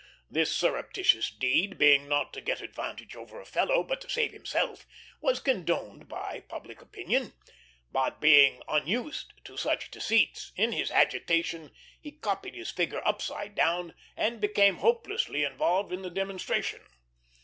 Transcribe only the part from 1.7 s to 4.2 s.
being not to get advantage over a fellow, but to